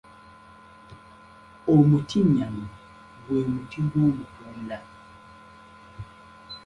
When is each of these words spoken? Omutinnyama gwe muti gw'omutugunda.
Omutinnyama 1.73 2.65
gwe 3.23 3.39
muti 3.51 3.79
gw'omutugunda. 3.89 4.77